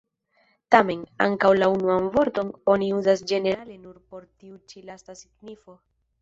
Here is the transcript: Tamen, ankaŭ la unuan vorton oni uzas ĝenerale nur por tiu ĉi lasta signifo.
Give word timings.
Tamen, 0.75 1.01
ankaŭ 1.25 1.51
la 1.57 1.67
unuan 1.73 2.07
vorton 2.15 2.49
oni 2.77 2.87
uzas 3.01 3.21
ĝenerale 3.33 3.77
nur 3.83 4.01
por 4.15 4.25
tiu 4.41 4.59
ĉi 4.73 4.83
lasta 4.89 5.19
signifo. 5.23 5.79